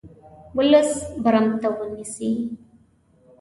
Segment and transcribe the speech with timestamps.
[0.57, 0.89] ولس
[1.23, 2.29] برمته ونیسي.